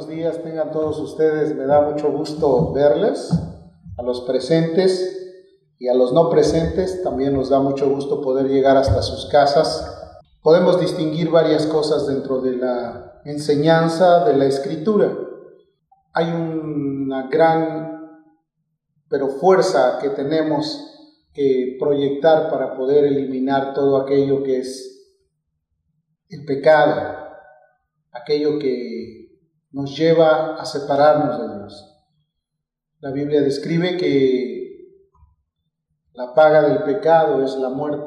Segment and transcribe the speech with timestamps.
[0.00, 1.54] buenos días tengan todos ustedes.
[1.54, 3.30] Me da mucho gusto verles,
[3.98, 5.44] a los presentes
[5.78, 7.02] y a los no presentes.
[7.02, 10.18] También nos da mucho gusto poder llegar hasta sus casas.
[10.40, 15.14] Podemos distinguir varias cosas dentro de la enseñanza de la escritura.
[16.14, 18.24] Hay una gran,
[19.10, 25.12] pero fuerza que tenemos que proyectar para poder eliminar todo aquello que es
[26.30, 27.18] el pecado,
[28.12, 29.19] aquello que
[29.72, 31.90] nos lleva a separarnos de Dios.
[33.00, 34.60] La Biblia describe que
[36.12, 38.06] la paga del pecado es la muerte.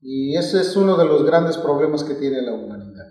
[0.00, 3.06] Y ese es uno de los grandes problemas que tiene la humanidad.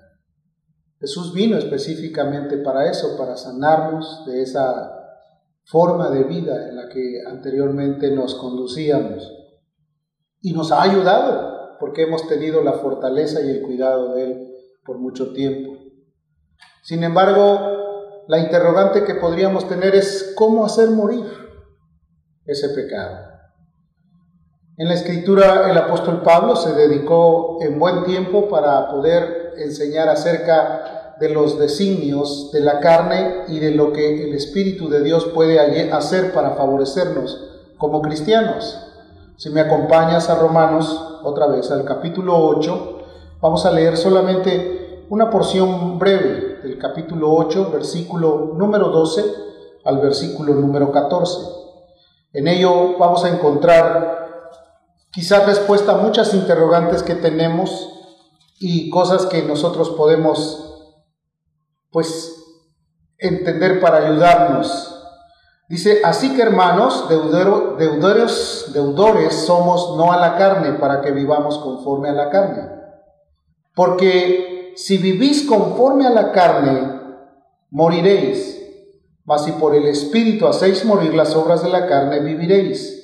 [0.99, 4.95] Jesús vino específicamente para eso, para sanarnos de esa
[5.65, 9.31] forma de vida en la que anteriormente nos conducíamos.
[10.41, 14.99] Y nos ha ayudado porque hemos tenido la fortaleza y el cuidado de Él por
[14.99, 15.84] mucho tiempo.
[16.85, 21.25] Sin embargo, la interrogante que podríamos tener es cómo hacer morir
[22.45, 23.25] ese pecado.
[24.77, 31.15] En la escritura el apóstol Pablo se dedicó en buen tiempo para poder enseñar acerca
[31.19, 35.91] de los designios de la carne y de lo que el Espíritu de Dios puede
[35.91, 37.49] hacer para favorecernos
[37.79, 38.77] como cristianos.
[39.37, 42.99] Si me acompañas a Romanos, otra vez al capítulo 8,
[43.41, 49.23] vamos a leer solamente una porción breve del capítulo 8, versículo número 12
[49.85, 51.45] al versículo número 14.
[52.33, 54.49] En ello vamos a encontrar
[55.11, 57.87] quizás respuesta a muchas interrogantes que tenemos
[58.59, 60.89] y cosas que nosotros podemos
[61.91, 62.35] pues
[63.19, 64.91] entender para ayudarnos.
[65.69, 72.09] Dice, así que hermanos, deudores, deudores somos no a la carne para que vivamos conforme
[72.09, 72.71] a la carne.
[73.75, 77.01] Porque si vivís conforme a la carne,
[77.69, 78.61] moriréis.
[79.23, 82.95] Mas si por el Espíritu hacéis morir las obras de la carne, viviréis.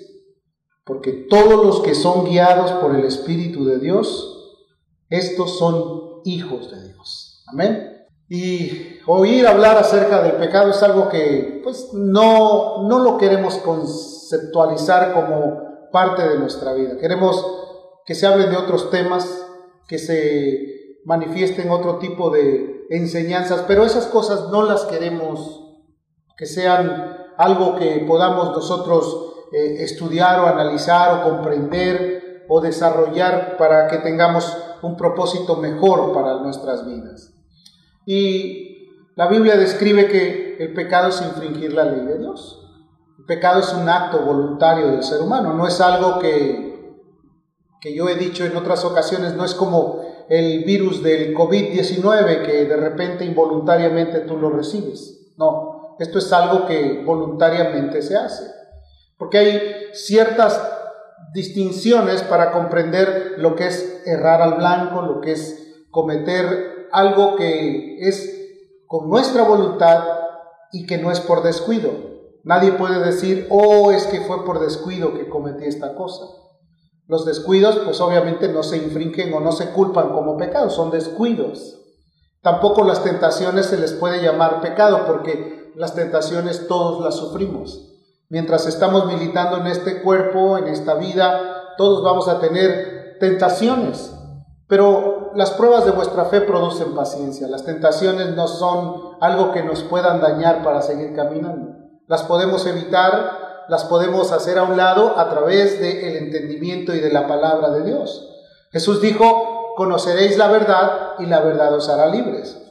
[0.86, 4.66] Porque todos los que son guiados por el Espíritu de Dios,
[5.10, 7.44] estos son hijos de Dios.
[7.48, 7.92] Amén.
[8.30, 15.14] Y oír hablar acerca del pecado es algo que pues no, no lo queremos conceptualizar
[15.14, 16.98] como parte de nuestra vida.
[16.98, 17.46] Queremos
[18.06, 19.46] que se hable de otros temas,
[19.88, 20.71] que se
[21.06, 25.62] manifiesten otro tipo de enseñanzas, pero esas cosas no las queremos
[26.38, 33.88] que sean algo que podamos nosotros eh, estudiar o analizar o comprender o desarrollar para
[33.88, 37.34] que tengamos un propósito mejor para nuestras vidas.
[38.06, 42.58] Y la Biblia describe que el pecado es infringir la ley de Dios.
[43.20, 46.98] El pecado es un acto voluntario del ser humano, no es algo que,
[47.80, 52.66] que yo he dicho en otras ocasiones, no es como el virus del COVID-19 que
[52.66, 55.34] de repente involuntariamente tú lo recibes.
[55.38, 58.46] No, esto es algo que voluntariamente se hace.
[59.18, 59.62] Porque hay
[59.94, 60.62] ciertas
[61.34, 68.00] distinciones para comprender lo que es errar al blanco, lo que es cometer algo que
[68.00, 68.38] es
[68.88, 70.04] con nuestra voluntad
[70.72, 71.92] y que no es por descuido.
[72.44, 76.26] Nadie puede decir, oh, es que fue por descuido que cometí esta cosa.
[77.12, 81.78] Los descuidos, pues obviamente no se infringen o no se culpan como pecado, son descuidos.
[82.42, 87.98] Tampoco las tentaciones se les puede llamar pecado porque las tentaciones todos las sufrimos.
[88.30, 94.14] Mientras estamos militando en este cuerpo, en esta vida, todos vamos a tener tentaciones.
[94.70, 97.46] Pero las pruebas de vuestra fe producen paciencia.
[97.50, 101.76] Las tentaciones no son algo que nos puedan dañar para seguir caminando.
[102.08, 103.41] Las podemos evitar
[103.72, 107.86] las podemos hacer a un lado a través del entendimiento y de la palabra de
[107.86, 108.28] Dios.
[108.70, 112.62] Jesús dijo, conoceréis la verdad y la verdad os hará libres.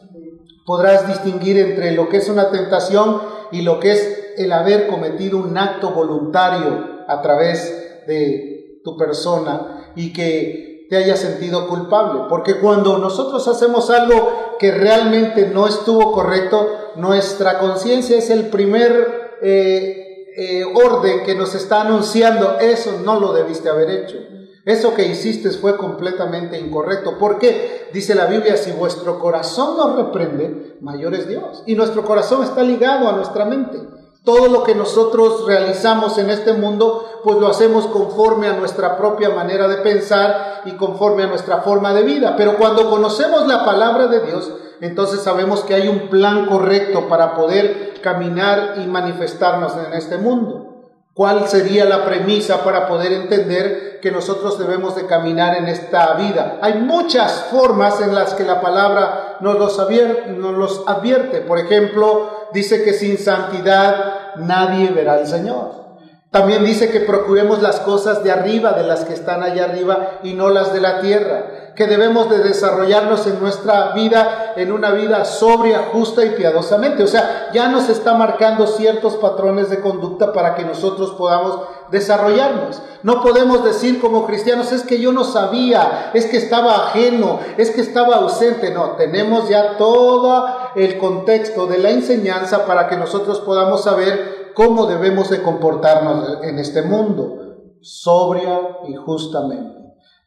[0.67, 5.39] Podrás distinguir entre lo que es una tentación y lo que es el haber cometido
[5.39, 12.25] un acto voluntario a través de tu persona y que te haya sentido culpable.
[12.29, 19.39] Porque cuando nosotros hacemos algo que realmente no estuvo correcto, nuestra conciencia es el primer
[19.41, 24.17] eh, eh, orden que nos está anunciando, eso no lo debiste haber hecho.
[24.65, 27.19] Eso que hiciste fue completamente incorrecto.
[27.19, 27.89] ¿Por qué?
[27.93, 31.63] Dice la Biblia, si vuestro corazón nos reprende, mayor es Dios.
[31.67, 33.79] Y nuestro corazón está ligado a nuestra mente.
[34.23, 39.31] Todo lo que nosotros realizamos en este mundo, pues lo hacemos conforme a nuestra propia
[39.31, 42.35] manera de pensar y conforme a nuestra forma de vida.
[42.37, 47.35] Pero cuando conocemos la palabra de Dios, entonces sabemos que hay un plan correcto para
[47.35, 50.71] poder caminar y manifestarnos en este mundo.
[51.13, 56.59] ¿Cuál sería la premisa para poder entender que nosotros debemos de caminar en esta vida?
[56.63, 61.41] Hay muchas formas en las que la palabra nos los, advierte, nos los advierte.
[61.41, 65.81] Por ejemplo, dice que sin santidad nadie verá al Señor.
[66.31, 70.35] También dice que procuremos las cosas de arriba, de las que están allá arriba, y
[70.35, 71.45] no las de la tierra.
[71.81, 77.03] Que debemos de desarrollarnos en nuestra vida, en una vida sobria, justa y piadosamente.
[77.03, 81.59] O sea, ya nos está marcando ciertos patrones de conducta para que nosotros podamos
[81.91, 82.83] desarrollarnos.
[83.03, 87.71] No podemos decir como cristianos, es que yo no sabía, es que estaba ajeno, es
[87.71, 88.75] que estaba ausente.
[88.75, 94.85] No, tenemos ya todo el contexto de la enseñanza para que nosotros podamos saber cómo
[94.85, 97.39] debemos de comportarnos en este mundo,
[97.81, 99.80] sobria y justamente.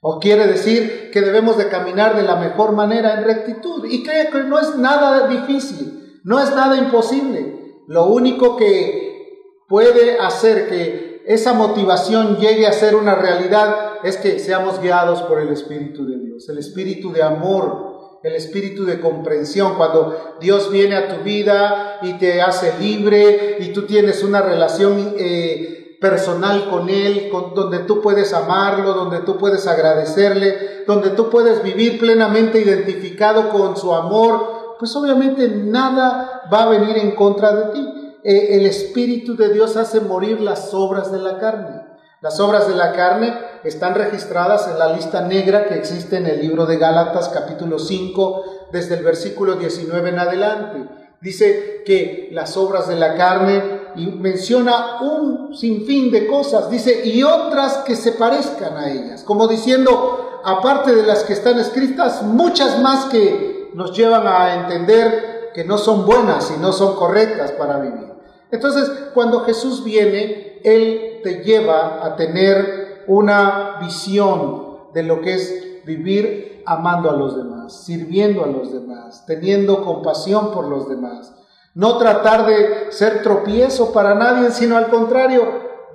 [0.05, 3.85] O quiere decir que debemos de caminar de la mejor manera en rectitud.
[3.85, 7.77] Y creo que no es nada difícil, no es nada imposible.
[7.87, 14.39] Lo único que puede hacer que esa motivación llegue a ser una realidad es que
[14.39, 19.75] seamos guiados por el Espíritu de Dios, el Espíritu de amor, el espíritu de comprensión,
[19.75, 25.15] cuando Dios viene a tu vida y te hace libre y tú tienes una relación
[25.17, 31.63] eh, personal con Él, donde tú puedes amarlo, donde tú puedes agradecerle, donde tú puedes
[31.63, 37.71] vivir plenamente identificado con su amor, pues obviamente nada va a venir en contra de
[37.71, 38.19] ti.
[38.21, 41.81] Eh, el Espíritu de Dios hace morir las obras de la carne.
[42.19, 43.33] Las obras de la carne
[43.63, 48.67] están registradas en la lista negra que existe en el libro de Gálatas capítulo 5
[48.73, 51.02] desde el versículo 19 en adelante.
[51.23, 53.63] Dice que las obras de la carne
[53.95, 59.47] y menciona un sinfín de cosas, dice, y otras que se parezcan a ellas, como
[59.47, 65.63] diciendo, aparte de las que están escritas, muchas más que nos llevan a entender que
[65.63, 68.11] no son buenas y no son correctas para vivir.
[68.51, 75.85] Entonces, cuando Jesús viene, Él te lleva a tener una visión de lo que es
[75.85, 81.33] vivir amando a los demás, sirviendo a los demás, teniendo compasión por los demás.
[81.75, 85.41] No tratar de ser tropiezo para nadie, sino al contrario,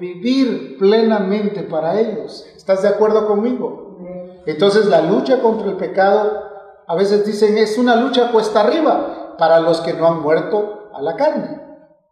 [0.00, 2.46] vivir plenamente para ellos.
[2.56, 3.98] ¿Estás de acuerdo conmigo?
[4.46, 6.42] Entonces la lucha contra el pecado,
[6.86, 11.02] a veces dicen, es una lucha cuesta arriba para los que no han muerto a
[11.02, 11.60] la carne.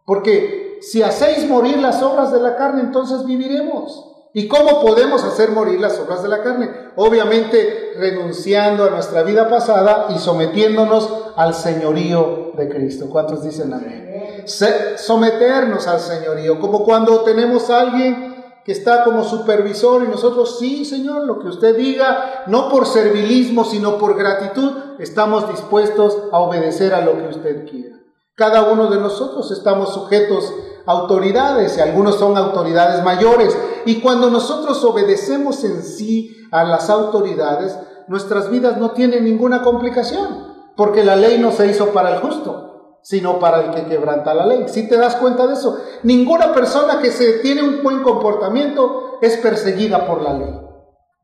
[0.05, 4.16] Porque si hacéis morir las obras de la carne, entonces viviremos.
[4.37, 6.69] ¿Y cómo podemos hacer morir las obras de la carne?
[6.95, 13.07] Obviamente renunciando a nuestra vida pasada y sometiéndonos al señorío de Cristo.
[13.09, 14.45] ¿Cuántos dicen amén?
[14.45, 20.85] someternos al señorío, como cuando tenemos a alguien que está como supervisor y nosotros, sí,
[20.85, 26.93] Señor, lo que usted diga, no por servilismo, sino por gratitud, estamos dispuestos a obedecer
[26.93, 27.97] a lo que usted quiera.
[28.35, 30.53] Cada uno de nosotros estamos sujetos
[30.87, 33.55] autoridades y algunos son autoridades mayores.
[33.85, 40.55] Y cuando nosotros obedecemos en sí a las autoridades, nuestras vidas no tienen ninguna complicación,
[40.75, 44.45] porque la ley no se hizo para el justo, sino para el que quebranta la
[44.45, 44.65] ley.
[44.67, 49.37] Si te das cuenta de eso, ninguna persona que se tiene un buen comportamiento es
[49.37, 50.53] perseguida por la ley.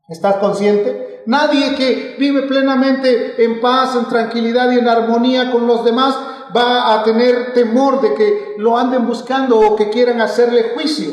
[0.08, 1.22] ¿Estás consciente?
[1.26, 6.14] Nadie que vive plenamente en paz, en tranquilidad y en armonía con los demás
[6.54, 11.10] va a tener temor de que lo anden buscando o que quieran hacerle juicio.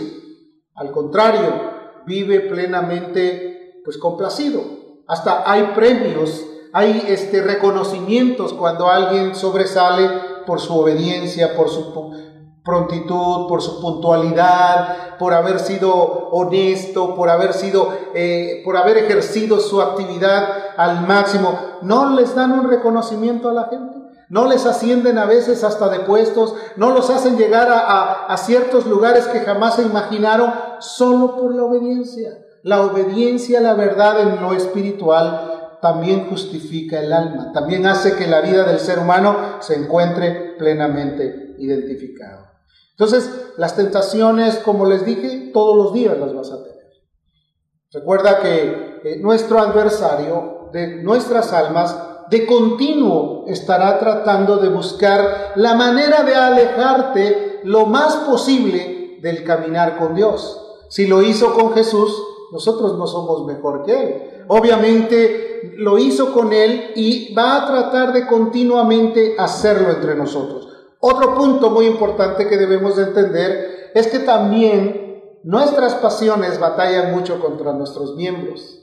[0.76, 1.72] Al contrario,
[2.06, 4.62] vive plenamente pues complacido.
[5.08, 10.10] Hasta hay premios, hay este reconocimientos cuando alguien sobresale
[10.46, 11.94] por su obediencia, por su
[12.64, 15.92] prontitud, por su puntualidad, por haber sido
[16.30, 21.58] honesto, por haber sido, eh, por haber ejercido su actividad al máximo.
[21.82, 24.01] No les dan un reconocimiento a la gente
[24.32, 29.28] no les ascienden a veces hasta de puestos, no los hacen llegar a, ciertos lugares
[29.28, 32.40] que jamás se imaginaron, solo por la obediencia.
[32.64, 38.26] La obediencia a la verdad en lo espiritual también justifica el alma, también hace que
[38.26, 42.48] la vida del ser humano se encuentre plenamente identificado.
[42.92, 46.88] Entonces, las tentaciones, como les dije, todos los días las vas a tener.
[47.92, 51.98] Recuerda que eh, nuestro adversario de nuestras almas
[52.32, 59.98] de continuo estará tratando de buscar la manera de alejarte lo más posible del caminar
[60.00, 60.58] con Dios.
[60.88, 62.24] Si lo hizo con Jesús,
[62.54, 64.44] nosotros no somos mejor que Él.
[64.48, 70.70] Obviamente lo hizo con Él y va a tratar de continuamente hacerlo entre nosotros.
[71.02, 77.42] Otro punto muy importante que debemos de entender es que también nuestras pasiones batallan mucho
[77.42, 78.81] contra nuestros miembros.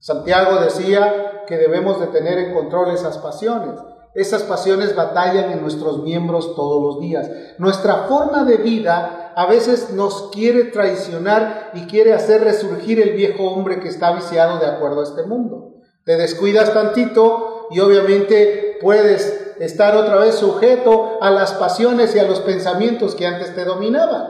[0.00, 3.80] Santiago decía que debemos de tener en control esas pasiones.
[4.14, 7.30] Esas pasiones batallan en nuestros miembros todos los días.
[7.58, 13.44] Nuestra forma de vida a veces nos quiere traicionar y quiere hacer resurgir el viejo
[13.44, 15.74] hombre que está viciado de acuerdo a este mundo.
[16.04, 22.24] Te descuidas tantito y obviamente puedes estar otra vez sujeto a las pasiones y a
[22.24, 24.26] los pensamientos que antes te dominaban.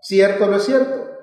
[0.00, 1.17] ¿Cierto o no es cierto?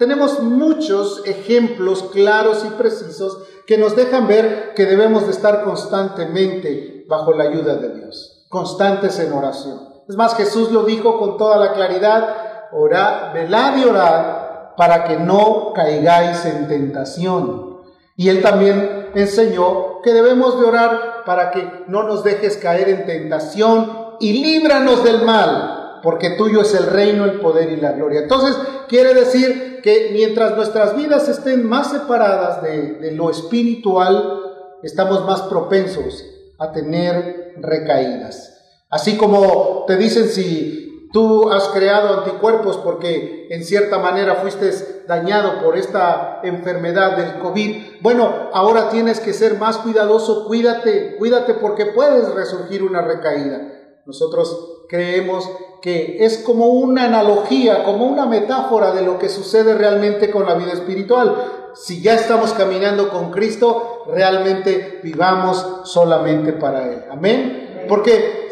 [0.00, 7.04] Tenemos muchos ejemplos claros y precisos que nos dejan ver que debemos de estar constantemente
[7.06, 9.78] bajo la ayuda de Dios, constantes en oración.
[10.08, 12.34] Es más, Jesús lo dijo con toda la claridad,
[12.72, 17.80] orad, velad y orad para que no caigáis en tentación.
[18.16, 23.04] Y él también enseñó que debemos de orar para que no nos dejes caer en
[23.04, 28.20] tentación y líbranos del mal, porque tuyo es el reino, el poder y la gloria.
[28.20, 28.56] Entonces,
[28.88, 34.40] quiere decir que mientras nuestras vidas estén más separadas de, lo espiritual,
[34.82, 36.24] estamos más propensos
[36.58, 38.58] a tener recaídas.
[38.88, 44.70] Así como te dicen si tú has creado anticuerpos porque en cierta manera fuiste
[45.06, 51.54] dañado por esta enfermedad del COVID, bueno, ahora tienes que ser más cuidadoso, cuídate, cuídate
[51.54, 53.60] porque puedes resurgir una recaída.
[54.06, 55.48] Nosotros creemos
[55.80, 60.54] que es como una analogía, como una metáfora de lo que sucede realmente con la
[60.54, 61.70] vida espiritual.
[61.74, 67.04] Si ya estamos caminando con Cristo, realmente vivamos solamente para Él.
[67.10, 67.86] Amén.
[67.88, 68.48] Porque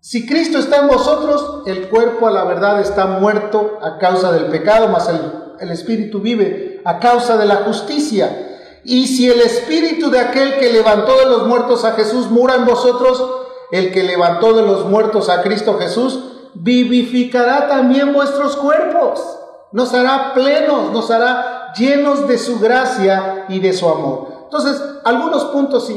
[0.00, 4.46] si Cristo está en vosotros, el cuerpo a la verdad está muerto a causa del
[4.46, 5.20] pecado, mas el,
[5.60, 8.46] el espíritu vive a causa de la justicia.
[8.84, 12.64] Y si el espíritu de aquel que levantó de los muertos a Jesús mura en
[12.64, 13.22] vosotros,
[13.70, 19.38] el que levantó de los muertos a Cristo Jesús, vivificará también vuestros cuerpos,
[19.72, 24.28] nos hará plenos, nos hará llenos de su gracia y de su amor.
[24.44, 25.90] Entonces, algunos puntos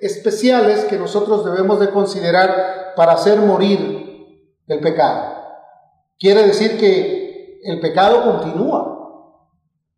[0.00, 5.36] especiales que nosotros debemos de considerar para hacer morir el pecado.
[6.18, 9.44] Quiere decir que el pecado continúa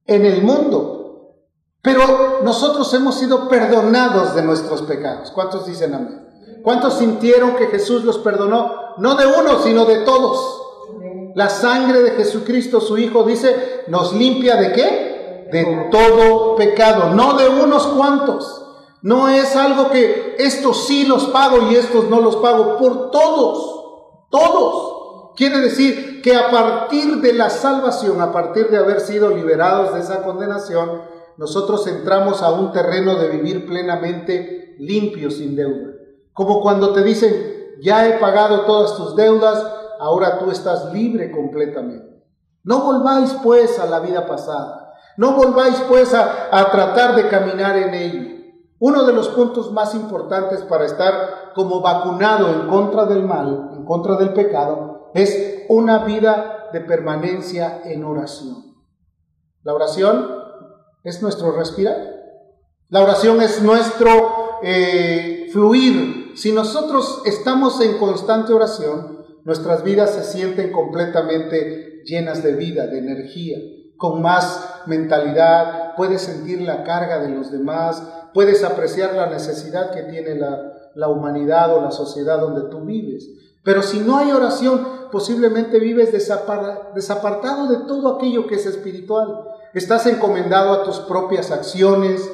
[0.06, 1.36] en el mundo,
[1.82, 5.30] pero nosotros hemos sido perdonados de nuestros pecados.
[5.30, 6.26] ¿Cuántos dicen amén?
[6.62, 8.89] ¿Cuántos sintieron que Jesús los perdonó?
[9.00, 10.60] No de uno, sino de todos.
[11.34, 15.48] La sangre de Jesucristo, su Hijo, dice, nos limpia de qué?
[15.50, 18.62] De todo pecado, no de unos cuantos.
[19.02, 24.28] No es algo que estos sí los pago y estos no los pago, por todos,
[24.30, 25.32] todos.
[25.34, 30.00] Quiere decir que a partir de la salvación, a partir de haber sido liberados de
[30.00, 31.00] esa condenación,
[31.38, 35.94] nosotros entramos a un terreno de vivir plenamente limpio, sin deuda.
[36.34, 39.64] Como cuando te dicen, ya he pagado todas tus deudas,
[39.98, 42.24] ahora tú estás libre completamente.
[42.62, 44.94] No volváis pues a la vida pasada.
[45.16, 48.40] No volváis pues a, a tratar de caminar en ello.
[48.78, 53.84] Uno de los puntos más importantes para estar como vacunado en contra del mal, en
[53.84, 58.70] contra del pecado, es una vida de permanencia en oración.
[59.62, 60.26] La oración
[61.04, 61.96] es nuestro respirar.
[62.88, 70.22] La oración es nuestro eh, fluir si nosotros estamos en constante oración, nuestras vidas se
[70.24, 73.58] sienten completamente llenas de vida, de energía,
[73.96, 80.02] con más mentalidad, puedes sentir la carga de los demás, puedes apreciar la necesidad que
[80.04, 83.28] tiene la, humanidad o la sociedad donde tú vives.
[83.62, 89.44] Pero si no hay oración, posiblemente vives desapartado de todo aquello que es espiritual.
[89.74, 92.30] Estás encomendado a tus propias acciones,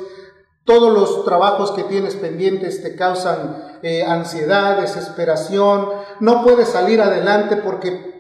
[0.65, 3.66] todos los trabajos que tienes pendientes te causan
[4.07, 5.89] ansiedad, desesperación,
[6.21, 8.17] no puedes salir adelante porque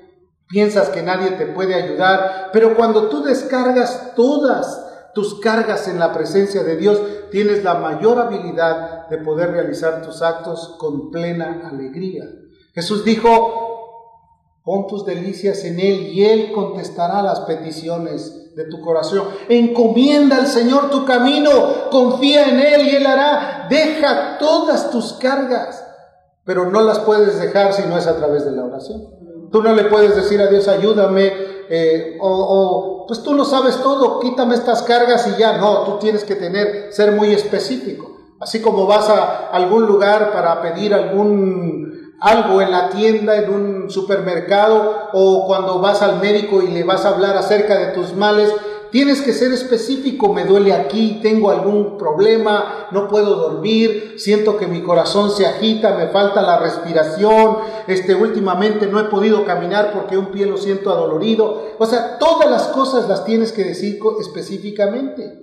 [0.48, 6.12] piensas que nadie te puede ayudar, pero cuando tú descargas todas tus cargas en la
[6.12, 12.24] presencia de Dios, tienes la mayor habilidad de poder realizar tus actos con plena alegría.
[12.74, 13.75] Jesús dijo,
[14.66, 19.28] pon tus delicias en Él y Él contestará las peticiones de tu corazón.
[19.48, 23.68] Encomienda al Señor tu camino, confía en Él y Él hará.
[23.70, 25.86] Deja todas tus cargas,
[26.44, 29.04] pero no las puedes dejar si no es a través de la oración.
[29.52, 31.32] Tú no le puedes decir a Dios, ayúdame,
[31.70, 35.58] eh, o, o, pues tú no sabes todo, quítame estas cargas y ya.
[35.58, 38.16] No, tú tienes que tener, ser muy específico.
[38.40, 41.85] Así como vas a algún lugar para pedir algún
[42.20, 47.04] algo en la tienda, en un supermercado o cuando vas al médico y le vas
[47.04, 48.52] a hablar acerca de tus males,
[48.90, 54.66] tienes que ser específico, me duele aquí, tengo algún problema, no puedo dormir, siento que
[54.66, 60.16] mi corazón se agita, me falta la respiración, este últimamente no he podido caminar porque
[60.16, 61.62] un pie lo siento adolorido.
[61.78, 65.42] O sea, todas las cosas las tienes que decir específicamente.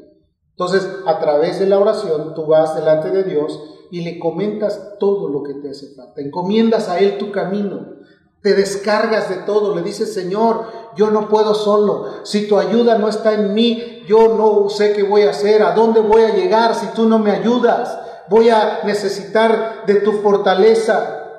[0.51, 3.59] Entonces, a través de la oración, tú vas delante de Dios
[3.93, 6.19] y le comentas todo lo que te hace falta.
[6.19, 8.01] Encomiendas a Él tu camino.
[8.41, 13.07] te descargas de todo, le dices, Señor, yo no puedo solo, si tu ayuda no
[13.07, 16.73] está en mí, yo no sé qué voy a hacer, a dónde voy a llegar
[16.73, 17.97] si tú no me ayudas,
[18.29, 21.29] voy a necesitar de tu fortaleza.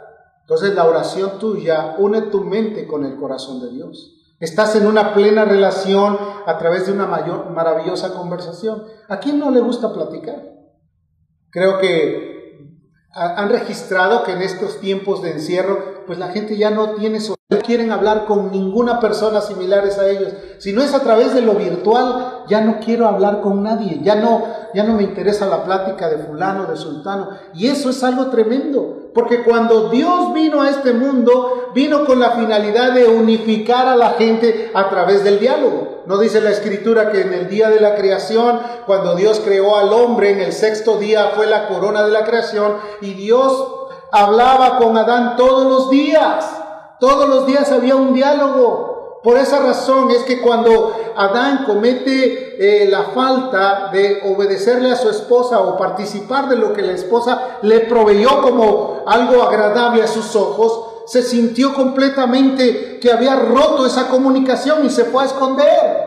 [0.43, 4.23] Entonces la oración tuya une tu mente con el corazón de Dios.
[4.39, 8.85] Estás en una plena relación a través de una mayor, maravillosa conversación.
[9.09, 10.55] ¿A quién no le gusta platicar?
[11.51, 12.34] Creo que
[13.15, 17.59] han registrado que en estos tiempos de encierro, pues la gente ya no tiene, no
[17.59, 20.33] quieren hablar con ninguna persona similares a ellos.
[20.59, 24.17] Si no es a través de lo virtual, ya no quiero hablar con nadie, ya
[24.17, 24.43] no,
[24.75, 27.29] ya no me interesa la plática de fulano, de sultano.
[27.55, 32.33] Y eso es algo tremendo, porque cuando Dios vino a este mundo, vino con la
[32.33, 35.94] finalidad de unificar a la gente a través del diálogo.
[36.07, 39.93] ¿No dice la escritura que en el día de la creación, cuando Dios creó al
[39.93, 43.67] hombre, en el sexto día fue la corona de la creación y Dios
[44.13, 46.47] hablaba con Adán todos los días?
[47.01, 49.21] Todos los días había un diálogo.
[49.23, 55.09] Por esa razón es que cuando Adán comete eh, la falta de obedecerle a su
[55.09, 60.37] esposa o participar de lo que la esposa le proveyó como algo agradable a sus
[60.37, 66.05] ojos, se sintió completamente que había roto esa comunicación y se fue a esconder.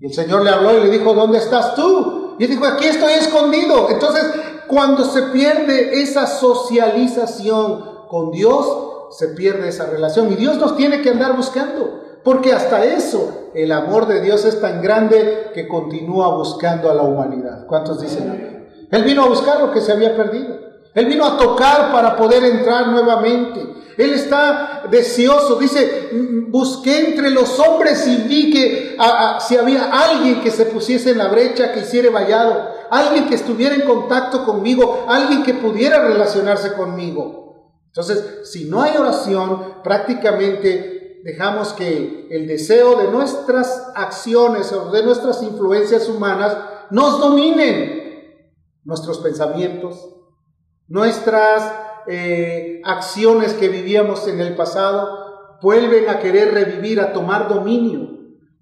[0.00, 2.34] Y el Señor le habló y le dijo, ¿dónde estás tú?
[2.38, 3.88] Y él dijo, aquí estoy escondido.
[3.90, 4.24] Entonces,
[4.66, 8.66] cuando se pierde esa socialización con Dios,
[9.12, 10.32] se pierde esa relación.
[10.32, 12.00] Y Dios nos tiene que andar buscando.
[12.24, 17.02] Porque hasta eso, el amor de Dios es tan grande que continúa buscando a la
[17.02, 17.66] humanidad.
[17.66, 20.56] ¿Cuántos dicen Él vino a buscar lo que se había perdido.
[20.94, 23.81] Él vino a tocar para poder entrar nuevamente.
[23.96, 25.56] Él está deseoso.
[25.56, 26.10] Dice,
[26.48, 28.96] busqué entre los hombres y vi que
[29.40, 33.74] si había alguien que se pusiese en la brecha, que hiciera vallado, alguien que estuviera
[33.74, 37.40] en contacto conmigo, alguien que pudiera relacionarse conmigo.
[37.86, 45.02] Entonces, si no hay oración, prácticamente dejamos que el deseo de nuestras acciones o de
[45.02, 46.56] nuestras influencias humanas
[46.90, 48.00] nos dominen
[48.84, 50.16] nuestros pensamientos,
[50.88, 51.72] nuestras
[52.06, 58.12] eh, acciones que vivíamos en el pasado vuelven a querer revivir, a tomar dominio.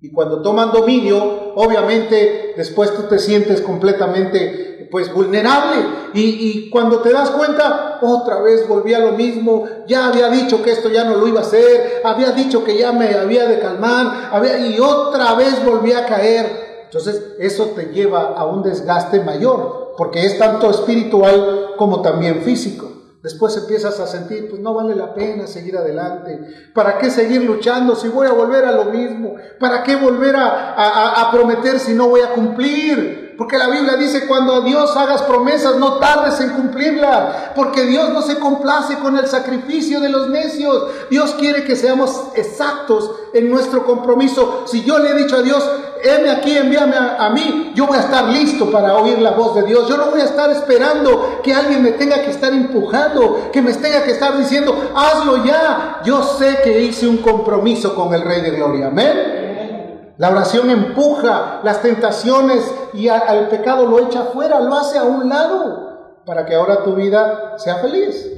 [0.00, 6.98] Y cuando toman dominio, obviamente después tú te sientes completamente pues vulnerable y, y, cuando
[6.98, 11.04] te das cuenta, otra vez volví a lo mismo, ya había dicho que esto ya
[11.04, 14.32] no lo iba a hacer, había dicho que ya me había de calmar,
[14.66, 16.82] y otra vez volví a caer.
[16.86, 22.90] Entonces eso te lleva a un desgaste mayor, porque es tanto espiritual como también físico.
[23.22, 26.40] Después empiezas a sentir, pues no vale la pena seguir adelante.
[26.72, 29.34] ¿Para qué seguir luchando si voy a volver a lo mismo?
[29.58, 33.34] ¿Para qué volver a, prometer si no voy a cumplir?
[33.36, 37.50] Porque la Biblia dice, cuando a Dios hagas promesas, no tardes en cumplirlas.
[37.54, 40.86] Porque Dios no se complace con el sacrificio de los necios.
[41.10, 44.64] Dios quiere que seamos exactos en nuestro compromiso.
[44.66, 45.62] Si yo le he dicho a Dios,
[46.02, 49.62] heme aquí, envíame a, mí, yo voy a estar listo para oír la voz de
[49.62, 49.88] Dios.
[49.88, 53.72] Yo no voy a estar esperando que alguien me tenga que estar empujando, que me
[53.74, 56.00] tenga que estar diciendo, hazlo ya.
[56.04, 58.88] Yo sé que hice un compromiso con el Rey de Gloria.
[58.88, 60.14] Amén.
[60.18, 65.28] La oración empuja las tentaciones y al pecado lo echa afuera, lo hace a un
[65.28, 68.30] lado, para que ahora tu vida sea feliz.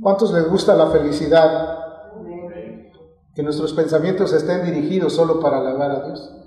[0.00, 1.78] ¿Cuántos les gusta la felicidad?
[3.34, 6.39] Que nuestros pensamientos estén dirigidos solo para alabar a Dios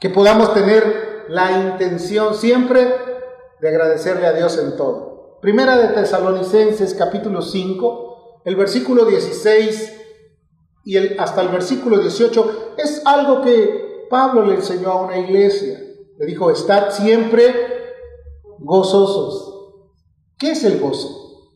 [0.00, 2.94] que podamos tener la intención siempre
[3.60, 5.38] de agradecerle a Dios en todo.
[5.40, 9.94] Primera de Tesalonicenses capítulo 5, el versículo 16
[10.84, 15.80] y el, hasta el versículo 18 es algo que Pablo le enseñó a una iglesia.
[16.16, 17.54] Le dijo, estad siempre
[18.58, 19.54] gozosos.
[20.38, 21.50] ¿Qué es el gozo?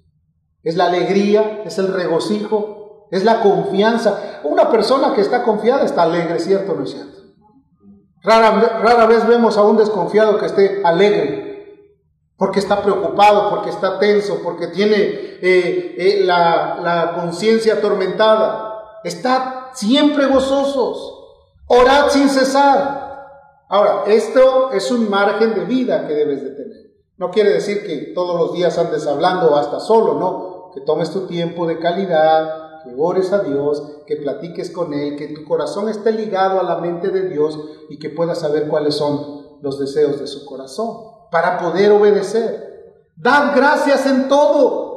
[0.63, 4.41] Es la alegría, es el regocijo, es la confianza.
[4.45, 7.22] Una persona que está confiada está alegre, ¿cierto o no es cierto?
[8.23, 11.97] Rara, vez vemos a un desconfiado que esté alegre,
[12.37, 19.01] porque está preocupado, porque está tenso, porque tiene eh, eh, la, la conciencia atormentada.
[19.03, 21.19] Está siempre gozosos.
[21.67, 23.03] Orad sin cesar.
[23.69, 26.93] Ahora, esto es un margen de vida que debes de tener.
[27.17, 30.71] No quiere decir que todos los días andes hablando hasta solo, no.
[30.75, 35.29] Que tomes tu tiempo de calidad, que ores a Dios, que platiques con Él, que
[35.29, 39.59] tu corazón esté ligado a la mente de Dios y que puedas saber cuáles son
[39.63, 43.05] los deseos de su corazón para poder obedecer.
[43.17, 44.93] Dad gracias en todo.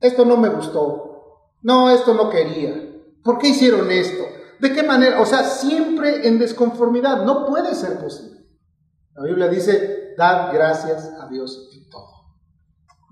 [0.00, 1.50] Esto no me gustó.
[1.62, 2.74] No, esto no quería.
[3.22, 4.24] ¿Por qué hicieron esto?
[4.60, 5.20] ¿De qué manera?
[5.20, 7.24] O sea, siempre en desconformidad.
[7.24, 8.40] No puede ser posible.
[9.14, 12.10] La Biblia dice, dad gracias a Dios en todo.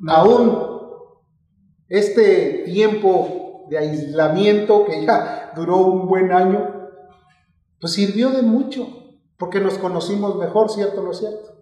[0.09, 0.88] Aún
[1.89, 6.91] este tiempo de aislamiento que ya duró un buen año,
[7.81, 8.87] pues sirvió de mucho,
[9.39, 11.55] porque nos conocimos mejor, ¿cierto o no cierto?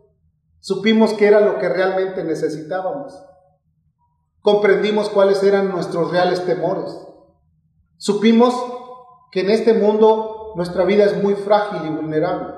[0.61, 3.15] Supimos que era lo que realmente necesitábamos.
[4.41, 6.99] Comprendimos cuáles eran nuestros reales temores.
[7.99, 8.55] Supimos
[9.31, 12.55] que en este mundo nuestra vida es muy frágil y vulnerable.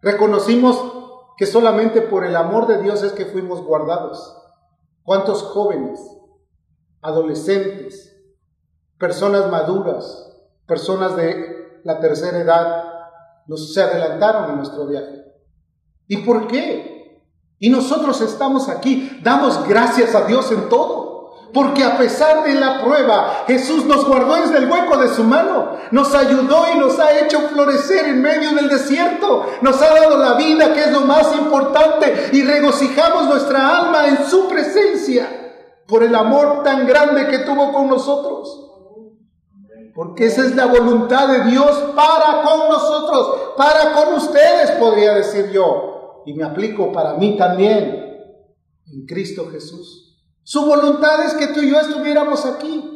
[0.00, 0.80] Reconocimos
[1.36, 4.36] que solamente por el amor de Dios es que fuimos guardados.
[5.02, 6.00] ¿Cuántos jóvenes,
[7.04, 8.16] adolescentes,
[8.98, 10.26] personas maduras,
[10.66, 12.84] personas de la tercera edad,
[13.46, 15.22] nos se adelantaron en nuestro viaje?
[16.08, 17.22] ¿Y por qué?
[17.58, 21.04] Y nosotros estamos aquí, damos gracias a Dios en todo.
[21.52, 25.76] Porque a pesar de la prueba, Jesús nos guardó desde el hueco de su mano,
[25.92, 30.34] nos ayudó y nos ha hecho florecer en medio del desierto, nos ha dado la
[30.34, 35.43] vida, que es lo más importante, y regocijamos nuestra alma en su presencia
[35.86, 38.60] por el amor tan grande que tuvo con nosotros.
[39.94, 45.50] Porque esa es la voluntad de Dios para con nosotros, para con ustedes, podría decir
[45.52, 46.22] yo.
[46.26, 48.18] Y me aplico para mí también,
[48.86, 50.18] en Cristo Jesús.
[50.42, 52.93] Su voluntad es que tú y yo estuviéramos aquí,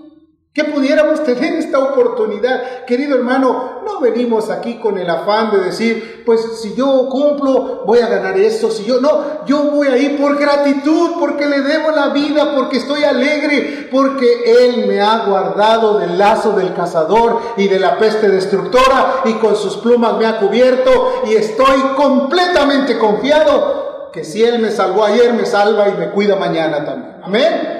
[0.52, 2.84] que pudiéramos tener esta oportunidad.
[2.84, 8.00] Querido hermano, no venimos aquí con el afán de decir, pues si yo cumplo, voy
[8.00, 12.08] a ganar esto, si yo no, yo voy ahí por gratitud, porque le debo la
[12.08, 17.78] vida, porque estoy alegre, porque Él me ha guardado del lazo del cazador y de
[17.78, 24.24] la peste destructora y con sus plumas me ha cubierto y estoy completamente confiado que
[24.24, 27.16] si Él me salvó ayer, me salva y me cuida mañana también.
[27.22, 27.78] Amén.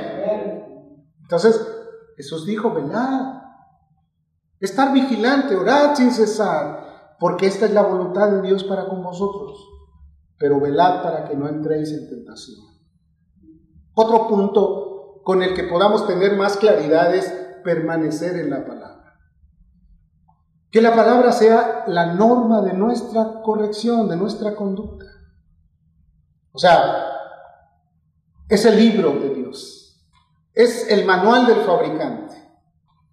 [1.23, 1.61] Entonces,
[2.19, 3.43] Jesús dijo, velad,
[4.59, 9.57] estar vigilante, orad sin cesar, porque esta es la voluntad de Dios para con vosotros.
[10.37, 12.59] Pero velad para que no entréis en tentación.
[13.95, 19.15] Otro punto con el que podamos tener más claridad es permanecer en la palabra.
[20.73, 25.07] Que la palabra sea la norma de nuestra corrección, de nuestra conducta.
[26.51, 27.13] O sea,
[28.49, 29.21] es el libro
[30.59, 32.35] es el manual del fabricante.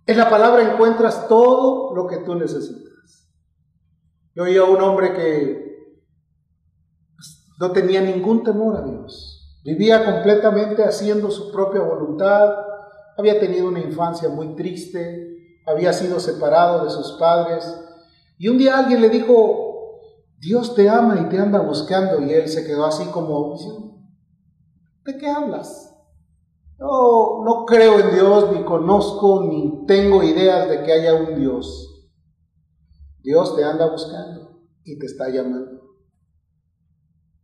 [0.08, 3.30] En la palabra encuentras todo lo que tú necesitas.
[4.34, 5.94] Yo oí a un hombre que
[7.16, 12.50] pues, no tenía ningún temor a Dios, vivía completamente haciendo su propia voluntad,
[13.16, 17.80] había tenido una infancia muy triste, había sido separado de sus padres,
[18.40, 20.00] y un día alguien le dijo,
[20.40, 23.56] Dios te ama y te anda buscando y él se quedó así como,
[25.06, 25.95] ¿de qué hablas?
[26.78, 32.10] Yo no creo en Dios, ni conozco, ni tengo ideas de que haya un Dios.
[33.22, 35.82] Dios te anda buscando y te está llamando.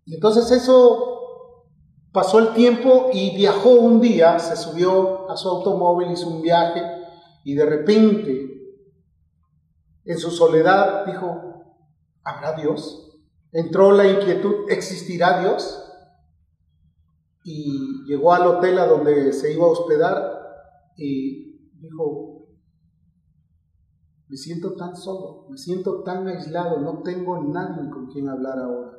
[0.06, 1.66] Y entonces eso
[2.12, 6.84] pasó el tiempo y viajó un día, se subió a su automóvil, hizo un viaje
[7.44, 8.48] y de repente,
[10.04, 11.52] en su soledad, dijo,
[12.24, 13.20] ¿Habrá Dios?
[13.52, 15.91] Entró la inquietud, ¿existirá Dios?
[17.44, 20.42] Y llegó al hotel a donde se iba a hospedar
[20.96, 22.48] y dijo,
[24.28, 28.98] me siento tan solo, me siento tan aislado, no tengo nadie con quien hablar ahora.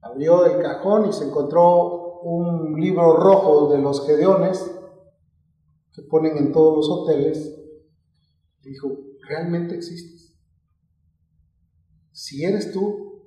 [0.00, 4.70] Abrió el cajón y se encontró un libro rojo de los Gedeones
[5.92, 7.54] que ponen en todos los hoteles.
[8.62, 10.18] Dijo, ¿realmente existe?
[12.18, 13.22] si eres tú,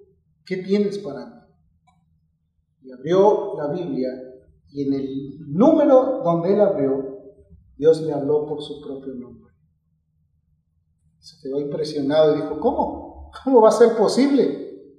[0.46, 1.41] ¿qué tienes para mí?
[2.94, 4.10] Abrió la Biblia
[4.70, 7.34] y en el número donde él abrió,
[7.78, 9.54] Dios le habló por su propio nombre.
[11.20, 13.32] Se quedó impresionado y dijo, ¿cómo?
[13.44, 14.98] ¿Cómo va a ser posible?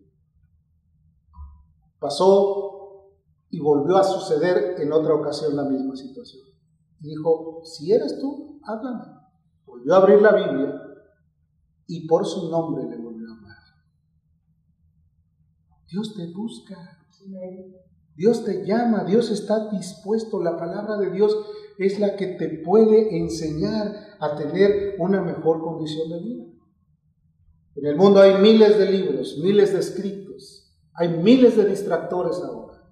[1.98, 3.10] Pasó
[3.50, 6.44] y volvió a suceder en otra ocasión la misma situación.
[7.00, 9.04] Y dijo, si eres tú, háblame.
[9.66, 10.82] Volvió a abrir la Biblia
[11.86, 13.02] y por su nombre le
[15.92, 17.01] Dios te busca.
[18.14, 20.42] Dios te llama, Dios está dispuesto.
[20.42, 21.36] La palabra de Dios
[21.78, 26.44] es la que te puede enseñar a tener una mejor condición de vida.
[27.74, 32.82] En el mundo hay miles de libros, miles de escritos, hay miles de distractores ahora.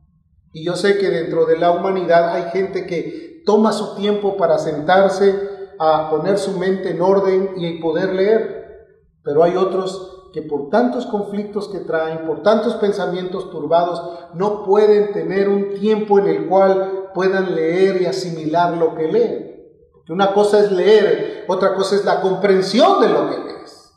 [0.52, 4.58] Y yo sé que dentro de la humanidad hay gente que toma su tiempo para
[4.58, 5.34] sentarse
[5.78, 8.86] a poner su mente en orden y poder leer,
[9.22, 14.02] pero hay otros que por tantos conflictos que traen, por tantos pensamientos turbados,
[14.34, 19.50] no pueden tener un tiempo en el cual puedan leer y asimilar lo que leen.
[19.92, 23.92] Porque una cosa es leer, otra cosa es la comprensión de lo que lees.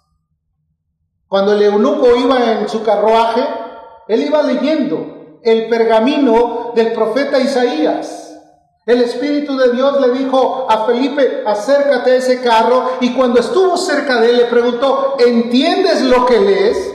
[1.28, 3.42] Cuando el eunuco iba en su carruaje,
[4.08, 8.33] él iba leyendo el pergamino del profeta Isaías.
[8.86, 13.78] El Espíritu de Dios le dijo a Felipe, acércate a ese carro y cuando estuvo
[13.78, 16.94] cerca de él le preguntó, ¿entiendes lo que lees?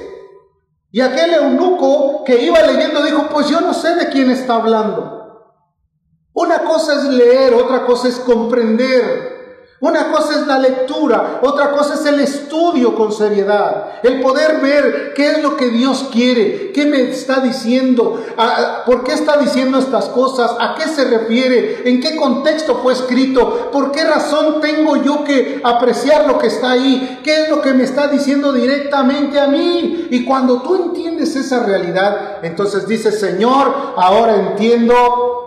[0.90, 5.18] Y aquel eunuco que iba leyendo dijo, pues yo no sé de quién está hablando.
[6.34, 9.37] Una cosa es leer, otra cosa es comprender.
[9.80, 15.12] Una cosa es la lectura, otra cosa es el estudio con seriedad, el poder ver
[15.14, 18.20] qué es lo que Dios quiere, qué me está diciendo,
[18.86, 23.70] por qué está diciendo estas cosas, a qué se refiere, en qué contexto fue escrito,
[23.70, 27.72] por qué razón tengo yo que apreciar lo que está ahí, qué es lo que
[27.72, 30.08] me está diciendo directamente a mí.
[30.10, 35.37] Y cuando tú entiendes esa realidad, entonces dices, Señor, ahora entiendo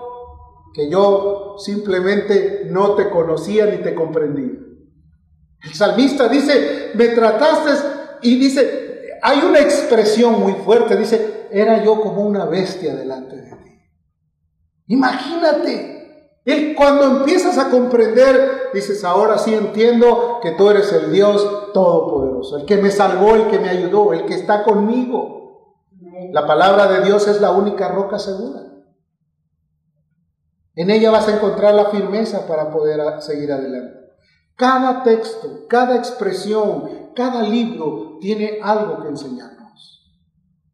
[0.74, 4.60] que yo simplemente no te conocía ni te comprendía.
[5.64, 7.72] El salmista dice, me trataste
[8.24, 13.52] y dice, hay una expresión muy fuerte, dice, era yo como una bestia delante de
[13.52, 13.72] ti.
[14.88, 21.74] Imagínate, él cuando empiezas a comprender, dices, ahora sí entiendo que tú eres el Dios
[21.74, 25.78] Todopoderoso, el que me salvó, el que me ayudó, el que está conmigo.
[26.32, 28.71] La palabra de Dios es la única roca segura.
[30.76, 34.00] En ella vas a encontrar la firmeza para poder seguir adelante.
[34.56, 39.62] Cada texto, cada expresión, cada libro tiene algo que enseñarnos.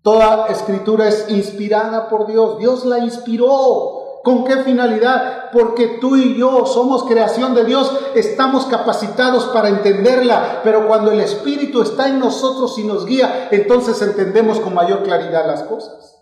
[0.01, 2.59] Toda escritura es inspirada por Dios.
[2.59, 4.21] Dios la inspiró.
[4.23, 5.51] ¿Con qué finalidad?
[5.51, 11.21] Porque tú y yo somos creación de Dios, estamos capacitados para entenderla, pero cuando el
[11.21, 16.16] Espíritu está en nosotros y nos guía, entonces entendemos con mayor claridad las cosas.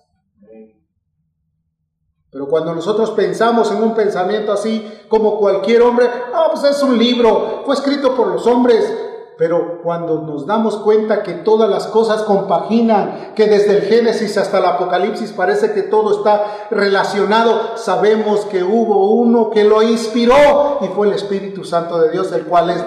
[2.35, 6.97] Pero cuando nosotros pensamos en un pensamiento así, como cualquier hombre, ah, pues es un
[6.97, 8.93] libro, fue escrito por los hombres.
[9.37, 14.57] Pero cuando nos damos cuenta que todas las cosas compaginan, que desde el Génesis hasta
[14.57, 20.87] el Apocalipsis parece que todo está relacionado, sabemos que hubo uno que lo inspiró y
[20.87, 22.83] fue el Espíritu Santo de Dios, el cual es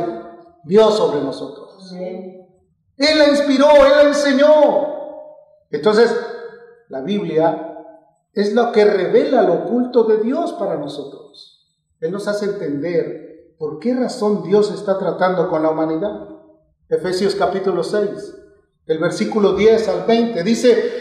[0.64, 1.90] Dios sobre nosotros.
[1.94, 4.88] Él la inspiró, Él la enseñó.
[5.70, 6.14] Entonces,
[6.90, 7.67] la Biblia
[8.32, 11.66] es lo que revela lo oculto de Dios para nosotros.
[12.00, 16.28] Él nos hace entender por qué razón Dios está tratando con la humanidad.
[16.88, 18.08] Efesios capítulo 6,
[18.86, 20.92] el versículo 10 al 20 dice,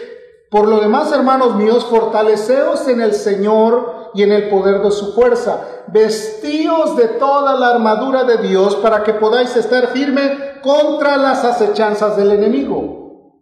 [0.49, 5.13] por lo demás, hermanos míos, fortaleceos en el Señor y en el poder de su
[5.13, 5.83] fuerza.
[5.87, 12.17] Vestíos de toda la armadura de Dios para que podáis estar firme contra las acechanzas
[12.17, 13.41] del enemigo,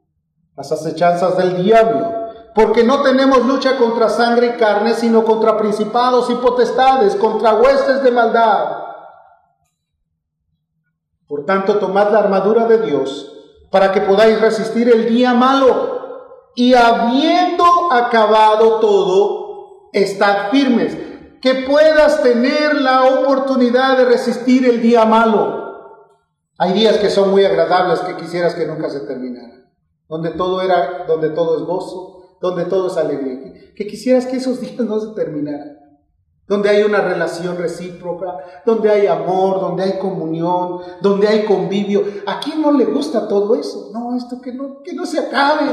[0.56, 2.15] las acechanzas del diablo
[2.56, 8.02] porque no tenemos lucha contra sangre y carne, sino contra principados y potestades, contra huestes
[8.02, 8.78] de maldad.
[11.28, 13.30] Por tanto, tomad la armadura de Dios
[13.70, 20.98] para que podáis resistir el día malo y habiendo acabado todo, estad firmes,
[21.42, 26.06] que puedas tener la oportunidad de resistir el día malo.
[26.58, 29.70] Hay días que son muy agradables que quisieras que nunca se terminaran,
[30.08, 33.74] donde todo era, donde todo es gozo, donde todo es alegría.
[33.76, 35.80] Que quisieras que esos días no se terminaran.
[36.48, 42.04] Donde hay una relación recíproca, donde hay amor, donde hay comunión, donde hay convivio.
[42.28, 43.90] ¿A quién no le gusta todo eso?
[43.92, 45.72] No, esto que no, que no se acabe.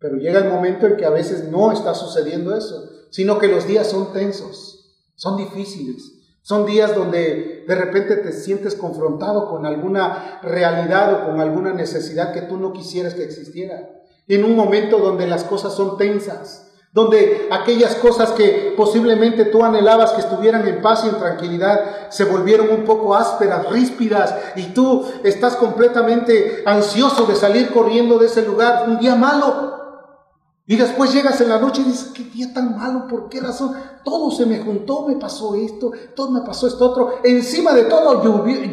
[0.00, 3.66] Pero llega el momento en que a veces no está sucediendo eso, sino que los
[3.66, 6.16] días son tensos, son difíciles.
[6.46, 12.32] Son días donde de repente te sientes confrontado con alguna realidad o con alguna necesidad
[12.32, 13.96] que tú no quisieras que existiera
[14.28, 20.12] en un momento donde las cosas son tensas, donde aquellas cosas que posiblemente tú anhelabas
[20.12, 25.04] que estuvieran en paz y en tranquilidad se volvieron un poco ásperas, ríspidas, y tú
[25.22, 29.74] estás completamente ansioso de salir corriendo de ese lugar, un día malo.
[30.66, 33.76] Y después llegas en la noche y dices, qué día tan malo, ¿por qué razón?
[34.02, 37.18] Todo se me juntó, me pasó esto, todo me pasó esto otro.
[37.22, 38.24] Encima de todo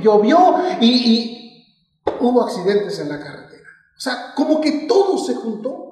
[0.02, 1.66] llovió, y, y
[2.20, 3.43] hubo accidentes en la carretera.
[3.96, 5.84] O sea, como que todo se juntó.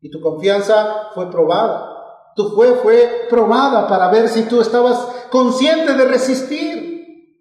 [0.00, 1.96] Y tu confianza fue probada.
[2.34, 4.98] Tu fe fue probada para ver si tú estabas
[5.30, 6.90] consciente de resistir.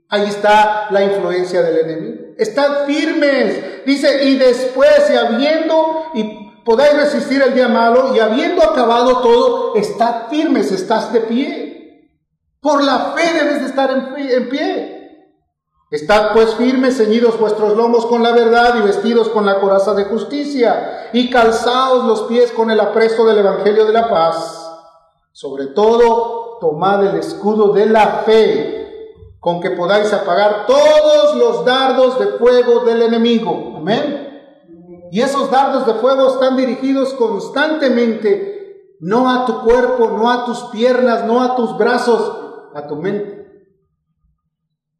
[0.10, 2.34] Ahí está la influencia del enemigo.
[2.38, 3.86] Estad firmes.
[3.86, 9.76] Dice, y después, y habiendo, y podáis resistir el día malo, y habiendo acabado todo,
[9.76, 12.10] estad firmes, estás de pie.
[12.60, 14.99] Por la fe debes de estar en pie.
[15.92, 20.06] Estad pues firmes, ceñidos vuestros lomos con la verdad y vestidos con la coraza de
[20.06, 24.72] justicia, y calzaos los pies con el apresto del Evangelio de la paz.
[25.32, 32.20] Sobre todo, tomad el escudo de la fe, con que podáis apagar todos los dardos
[32.20, 33.74] de fuego del enemigo.
[33.78, 34.28] Amén.
[35.12, 38.60] Y esos dardos de fuego están dirigidos constantemente
[39.00, 42.32] no a tu cuerpo, no a tus piernas, no a tus brazos,
[42.76, 43.39] a tu mente.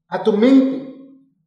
[0.10, 0.94] A tu mente.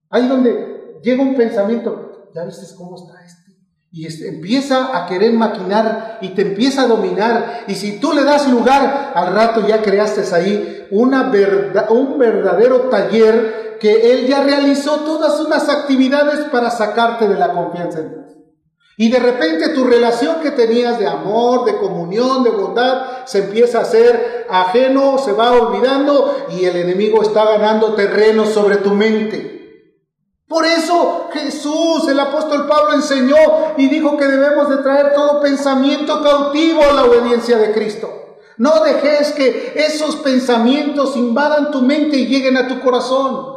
[0.09, 3.42] Ahí donde llega un pensamiento, ¿ya viste cómo está este?
[3.90, 7.64] Y empieza a querer maquinar y te empieza a dominar.
[7.68, 14.12] Y si tú le das lugar, al rato ya creaste ahí un verdadero taller que
[14.14, 18.32] él ya realizó todas unas actividades para sacarte de la confianza en Dios.
[18.96, 23.78] Y de repente tu relación que tenías de amor, de comunión, de bondad, se empieza
[23.78, 29.52] a hacer ajeno, se va olvidando y el enemigo está ganando terreno sobre tu mente.
[30.46, 33.37] Por eso Jesús, el apóstol Pablo enseñó
[33.78, 38.37] y dijo que debemos de traer todo pensamiento cautivo a la obediencia de Cristo.
[38.59, 43.52] No dejes que esos pensamientos invadan tu mente y lleguen a tu corazón.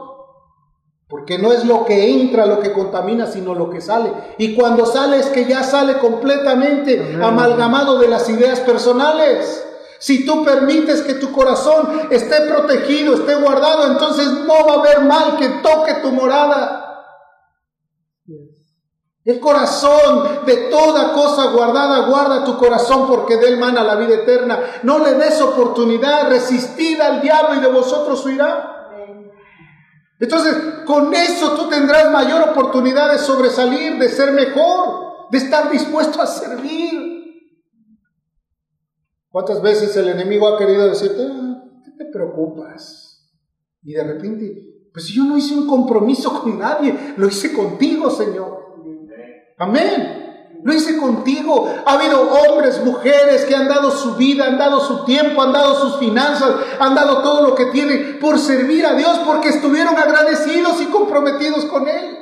[1.07, 4.11] Porque no es lo que entra lo que contamina, sino lo que sale.
[4.39, 9.63] Y cuando sale es que ya sale completamente amalgamado de las ideas personales.
[9.99, 15.01] Si tú permites que tu corazón esté protegido, esté guardado, entonces no va a haber
[15.01, 16.81] mal que toque tu morada.
[19.23, 24.15] El corazón de toda cosa guardada, guarda tu corazón porque de él mana la vida
[24.15, 24.59] eterna.
[24.83, 28.74] No le des oportunidad, resistid al diablo y de vosotros huirá.
[30.25, 30.55] Entonces,
[30.87, 36.25] con eso tú tendrás mayor oportunidad de sobresalir, de ser mejor, de estar dispuesto a
[36.25, 37.21] servir.
[39.29, 43.29] ¿Cuántas veces el enemigo ha querido decirte, ah, ¿qué te preocupas?
[43.83, 48.65] Y de repente, pues yo no hice un compromiso con nadie, lo hice contigo, Señor.
[49.59, 50.24] Amén.
[50.65, 51.71] Lo hice contigo.
[51.85, 55.75] Ha habido hombres, mujeres que han dado su vida, han dado su tiempo, han dado
[55.75, 60.81] sus finanzas, han dado todo lo que tienen por servir a Dios porque estuvieron agradecidos
[60.81, 62.17] y comprometidos con Él.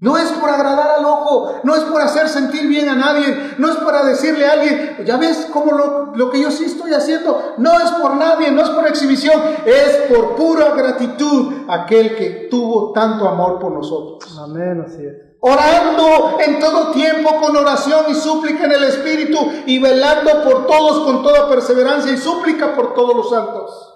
[0.00, 3.70] No es por agradar al ojo, no es por hacer sentir bien a nadie, no
[3.70, 7.54] es para decirle a alguien, ya ves cómo lo, lo, que yo sí estoy haciendo,
[7.58, 12.92] no es por nadie, no es por exhibición, es por pura gratitud aquel que tuvo
[12.92, 14.36] tanto amor por nosotros.
[14.42, 15.29] Amén, así es.
[15.40, 21.04] Orando en todo tiempo con oración y súplica en el Espíritu y velando por todos
[21.04, 23.94] con toda perseverancia y súplica por todos los santos.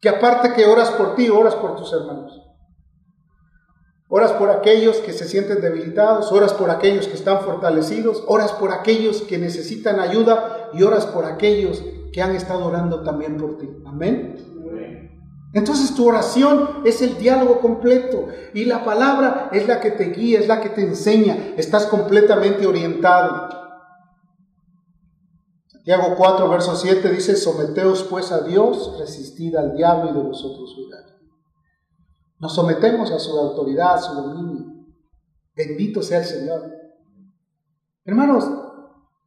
[0.00, 2.40] Que aparte que oras por ti, oras por tus hermanos.
[4.08, 8.72] Oras por aquellos que se sienten debilitados, oras por aquellos que están fortalecidos, oras por
[8.72, 13.68] aquellos que necesitan ayuda y oras por aquellos que han estado orando también por ti.
[13.86, 14.36] Amén.
[15.54, 20.40] Entonces tu oración es el diálogo completo y la palabra es la que te guía,
[20.40, 23.48] es la que te enseña, estás completamente orientado.
[25.68, 30.74] Santiago 4, verso 7 dice, someteos pues a Dios, resistid al diablo y de vosotros
[30.76, 30.98] huirá.
[32.40, 34.74] Nos sometemos a su autoridad, a su dominio.
[35.54, 36.72] Bendito sea el Señor.
[38.04, 38.50] Hermanos,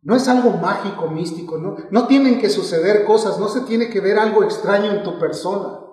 [0.01, 1.77] no es algo mágico, místico, ¿no?
[1.89, 5.86] No tienen que suceder cosas, no se tiene que ver algo extraño en tu persona.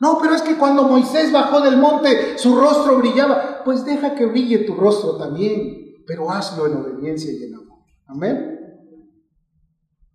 [0.00, 3.62] No, pero es que cuando Moisés bajó del monte, su rostro brillaba.
[3.64, 7.78] Pues deja que brille tu rostro también, pero hazlo en obediencia y en amor.
[8.06, 8.58] Amén.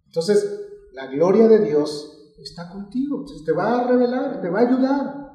[0.05, 0.59] Entonces,
[0.93, 5.29] la gloria de Dios está contigo, te va a revelar, te va a ayudar.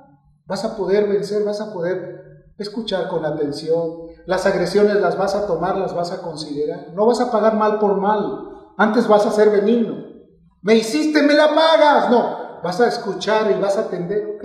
[0.46, 4.09] Vas a poder vencer, vas a poder escuchar con atención.
[4.26, 6.92] Las agresiones las vas a tomar, las vas a considerar.
[6.94, 8.50] No vas a pagar mal por mal.
[8.76, 10.04] Antes vas a ser benigno.
[10.62, 12.11] Me hiciste, me la pagas.
[12.11, 14.27] No, vas a escuchar y vas a atender.
[14.35, 14.44] Ok,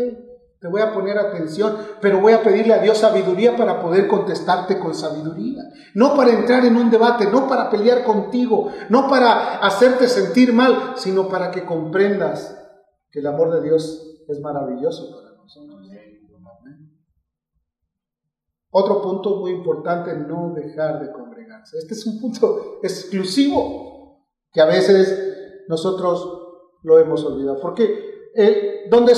[0.59, 4.77] te voy a poner atención, pero voy a pedirle a Dios sabiduría para poder contestarte
[4.77, 5.63] con sabiduría.
[5.95, 10.95] No para entrar en un debate, no para pelear contigo, no para hacerte sentir mal,
[10.97, 12.55] sino para que comprendas
[13.09, 15.29] que el amor de Dios es maravilloso para
[18.71, 21.77] Otro punto muy importante, no dejar de congregarse.
[21.79, 26.39] Este es un punto exclusivo que a veces nosotros
[26.83, 27.59] lo hemos olvidado.
[27.59, 29.13] Porque eh, donde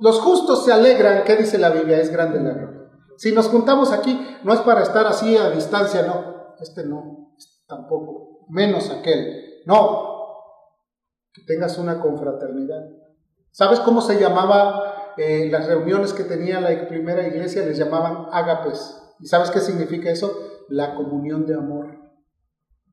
[0.00, 1.98] los justos se alegran, ¿qué dice la Biblia?
[1.98, 2.90] Es grande la gloria.
[3.16, 6.54] Si nos juntamos aquí, no es para estar así a distancia, no.
[6.60, 8.46] Este no, este tampoco.
[8.48, 9.62] Menos aquel.
[9.66, 10.12] No.
[11.32, 12.84] Que tengas una confraternidad.
[13.50, 19.00] ¿Sabes cómo se llamaba eh, las reuniones que tenía la primera iglesia les llamaban ágapes.
[19.20, 20.32] ¿Y sabes qué significa eso?
[20.68, 21.98] La comunión de amor.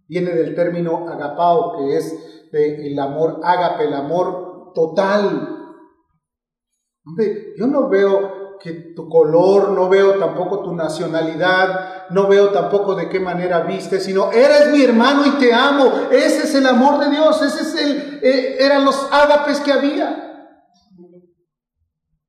[0.08, 2.14] Viene del término agapao, que es
[2.52, 5.58] el amor ágape, el amor total.
[7.58, 13.10] yo no veo que tu color, no veo tampoco tu nacionalidad, no veo tampoco de
[13.10, 15.92] qué manera viste, sino eres mi hermano y te amo.
[16.12, 20.28] Ese es el amor de Dios, ese es el, eh, eran los ágapes que había.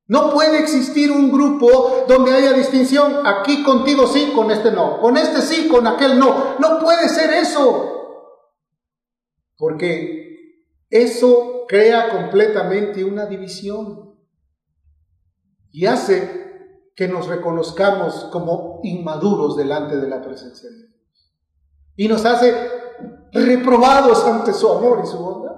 [0.07, 3.25] No puede existir un grupo donde haya distinción.
[3.25, 4.99] Aquí contigo sí, con este no.
[4.99, 6.55] Con este sí, con aquel no.
[6.59, 7.89] No puede ser eso.
[9.57, 10.22] Porque
[10.93, 14.13] eso crea completamente una división.
[15.71, 20.91] Y hace que nos reconozcamos como inmaduros delante de la presencia de Dios.
[21.95, 22.53] Y nos hace
[23.31, 25.55] reprobados ante su amor y su bondad.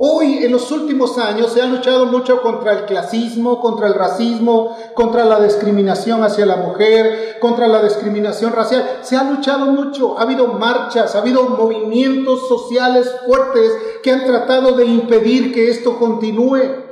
[0.00, 4.76] Hoy, en los últimos años, se ha luchado mucho contra el clasismo, contra el racismo,
[4.94, 9.00] contra la discriminación hacia la mujer, contra la discriminación racial.
[9.02, 10.16] Se ha luchado mucho.
[10.16, 13.72] Ha habido marchas, ha habido movimientos sociales fuertes
[14.04, 16.87] que han tratado de impedir que esto continúe.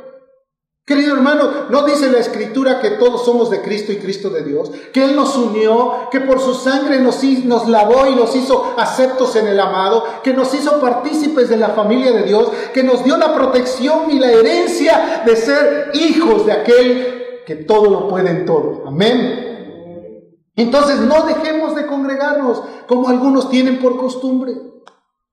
[0.86, 4.70] Querido hermano, ¿no dice la escritura que todos somos de Cristo y Cristo de Dios?
[4.92, 9.34] Que Él nos unió, que por su sangre nos, nos lavó y nos hizo aceptos
[9.34, 13.16] en el amado, que nos hizo partícipes de la familia de Dios, que nos dio
[13.16, 18.46] la protección y la herencia de ser hijos de aquel que todo lo puede en
[18.46, 18.84] todo.
[18.86, 20.36] Amén.
[20.54, 24.52] Entonces no dejemos de congregarnos como algunos tienen por costumbre.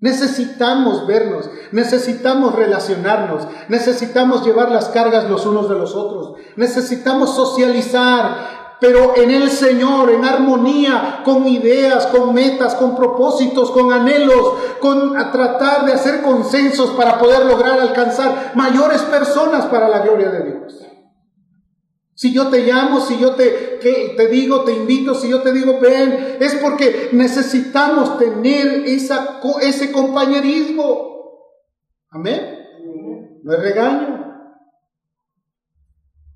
[0.03, 8.75] Necesitamos vernos, necesitamos relacionarnos, necesitamos llevar las cargas los unos de los otros, necesitamos socializar,
[8.81, 15.13] pero en el Señor, en armonía, con ideas, con metas, con propósitos, con anhelos, con
[15.31, 20.92] tratar de hacer consensos para poder lograr alcanzar mayores personas para la gloria de Dios.
[22.15, 25.79] Si yo te llamo, si yo te, te digo, te invito, si yo te digo
[25.79, 31.13] ven, es porque necesitamos tener esa, ese compañerismo.
[32.11, 32.59] Amén.
[33.43, 34.23] No es regaño.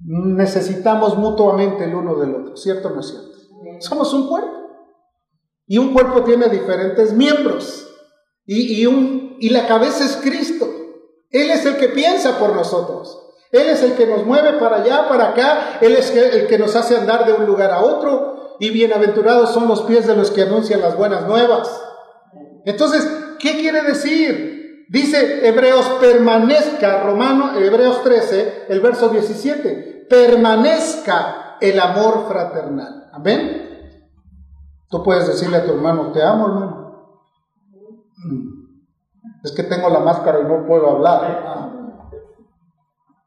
[0.03, 3.37] Necesitamos mutuamente el uno del otro, ¿cierto o no es cierto?
[3.79, 4.57] Somos un cuerpo.
[5.67, 7.87] Y un cuerpo tiene diferentes miembros.
[8.45, 10.67] Y, y, un, y la cabeza es Cristo.
[11.29, 13.26] Él es el que piensa por nosotros.
[13.51, 15.79] Él es el que nos mueve para allá, para acá.
[15.81, 18.57] Él es el que nos hace andar de un lugar a otro.
[18.59, 21.81] Y bienaventurados son los pies de los que anuncian las buenas nuevas.
[22.65, 23.07] Entonces,
[23.39, 24.85] ¿qué quiere decir?
[24.89, 33.09] Dice Hebreos permanezca, Romano, Hebreos 13, el verso 17, permanezca el amor fraternal.
[33.11, 33.67] Amén.
[34.89, 37.11] Tú puedes decirle a tu hermano, te amo hermano.
[38.17, 38.57] Mm.
[39.43, 41.86] Es que tengo la máscara y no puedo hablar.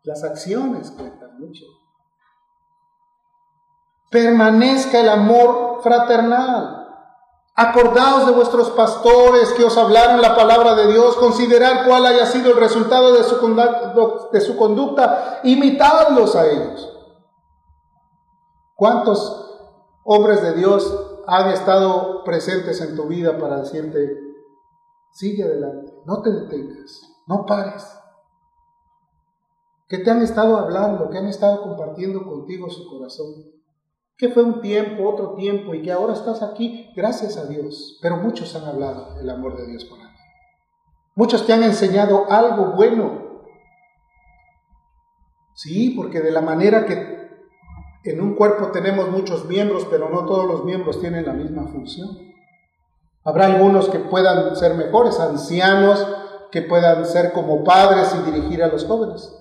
[0.04, 1.64] Las acciones cuentan mucho.
[4.10, 6.78] Permanezca el amor fraternal.
[7.54, 12.52] Acordaos de vuestros pastores que os hablaron la palabra de Dios, considerar cuál haya sido
[12.52, 16.90] el resultado de su, conducta, de su conducta, imitadlos a ellos.
[18.74, 19.60] ¿Cuántos
[20.04, 24.18] hombres de Dios han estado presentes en tu vida para decirte,
[25.10, 27.99] sigue adelante, no te detengas, no pares?
[29.90, 33.34] Que te han estado hablando, que han estado compartiendo contigo su corazón,
[34.16, 37.98] que fue un tiempo, otro tiempo y que ahora estás aquí, gracias a Dios.
[38.00, 40.22] Pero muchos han hablado del amor de Dios para ti.
[41.16, 43.42] Muchos te han enseñado algo bueno.
[45.56, 47.28] Sí, porque de la manera que
[48.04, 52.16] en un cuerpo tenemos muchos miembros, pero no todos los miembros tienen la misma función.
[53.24, 56.06] Habrá algunos que puedan ser mejores, ancianos,
[56.52, 59.39] que puedan ser como padres y dirigir a los jóvenes.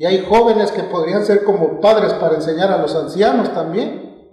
[0.00, 4.32] Y hay jóvenes que podrían ser como padres para enseñar a los ancianos también.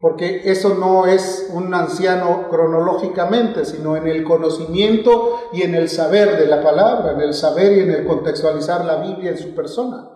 [0.00, 6.40] Porque eso no es un anciano cronológicamente, sino en el conocimiento y en el saber
[6.40, 10.10] de la palabra, en el saber y en el contextualizar la Biblia en su persona.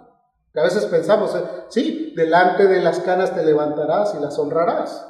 [0.56, 5.06] a veces pensamos, eh, sí, delante de las canas te levantarás y las honrarás.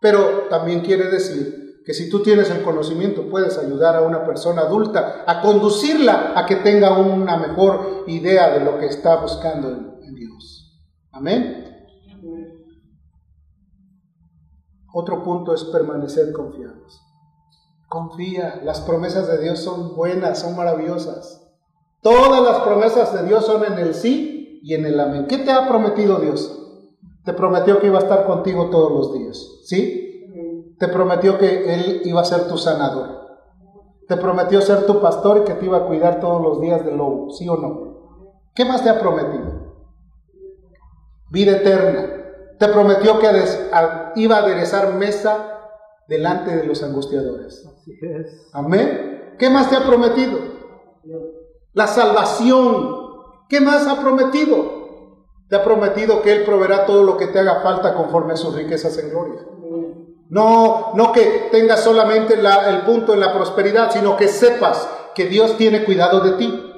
[0.00, 4.62] Pero también quiere decir que si tú tienes el conocimiento puedes ayudar a una persona
[4.62, 10.14] adulta a conducirla a que tenga una mejor idea de lo que está buscando en,
[10.14, 10.80] Dios.
[11.10, 11.86] Amén.
[14.92, 17.00] Otro punto es permanecer confiados.
[17.88, 21.42] Confía, las promesas de Dios son buenas, son maravillosas.
[22.02, 25.26] Todas las promesas de Dios son en el sí y en el amén.
[25.28, 26.58] ¿Qué te ha prometido Dios?
[27.24, 30.01] Te prometió que iba a estar contigo todos los días, ¿sí?
[30.82, 33.38] Te prometió que Él iba a ser tu sanador.
[34.08, 36.96] Te prometió ser tu pastor y que te iba a cuidar todos los días del
[36.96, 38.32] lobo, ¿sí o no?
[38.52, 39.76] ¿Qué más te ha prometido?
[41.30, 42.56] Vida eterna.
[42.58, 43.28] Te prometió que
[44.16, 45.68] iba a aderezar mesa
[46.08, 47.64] delante de los angustiadores.
[48.52, 49.36] Amén.
[49.38, 50.36] ¿Qué más te ha prometido?
[51.74, 52.88] La salvación.
[53.48, 54.82] ¿Qué más ha prometido?
[55.48, 58.56] Te ha prometido que Él proveerá todo lo que te haga falta conforme a sus
[58.56, 59.42] riquezas en gloria.
[60.32, 65.58] No, no que tengas solamente el punto en la prosperidad, sino que sepas que Dios
[65.58, 66.72] tiene cuidado de ti.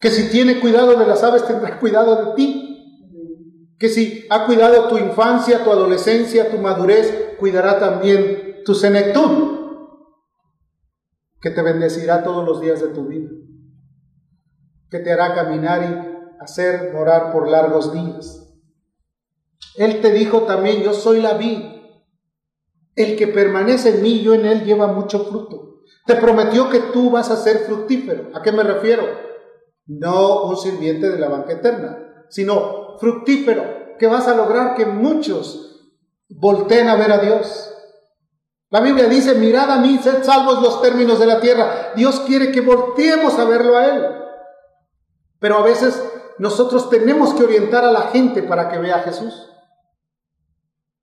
[0.00, 3.12] Que si tiene cuidado de las aves, tendrá cuidado de ti.
[3.78, 9.58] Que si ha cuidado tu infancia, tu adolescencia, tu madurez, cuidará también tu senectud.
[11.42, 13.28] Que te bendecirá todos los días de tu vida.
[14.90, 18.42] Que te hará caminar y hacer morar por largos días.
[19.76, 21.75] Él te dijo también, yo soy la vid.
[22.96, 25.82] El que permanece en mí, yo en él, lleva mucho fruto.
[26.06, 28.30] Te prometió que tú vas a ser fructífero.
[28.34, 29.04] ¿A qué me refiero?
[29.86, 35.92] No un sirviente de la banca eterna, sino fructífero, que vas a lograr que muchos
[36.30, 37.70] volteen a ver a Dios.
[38.70, 41.92] La Biblia dice, mirad a mí, sed salvos los términos de la tierra.
[41.94, 44.06] Dios quiere que volteemos a verlo a Él.
[45.38, 46.02] Pero a veces
[46.38, 49.52] nosotros tenemos que orientar a la gente para que vea a Jesús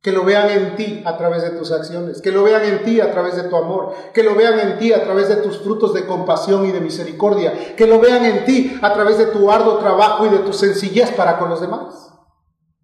[0.03, 2.99] que lo vean en ti a través de tus acciones, que lo vean en ti
[2.99, 5.93] a través de tu amor, que lo vean en ti a través de tus frutos
[5.93, 9.77] de compasión y de misericordia, que lo vean en ti a través de tu arduo
[9.77, 12.11] trabajo y de tu sencillez para con los demás.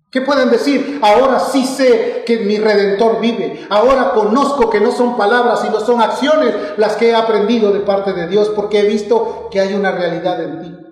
[0.10, 1.00] ¿Qué pueden decir?
[1.04, 3.68] Ahora sí sé que mi redentor vive.
[3.70, 8.14] Ahora conozco que no son palabras, sino son acciones las que he aprendido de parte
[8.14, 10.89] de Dios porque he visto que hay una realidad en ti